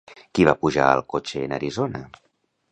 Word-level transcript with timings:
Qui 0.37 0.45
va 0.47 0.55
pujar 0.63 0.87
al 0.93 1.03
cotxe 1.15 1.45
en 1.45 1.55
Arizona? 1.61 2.05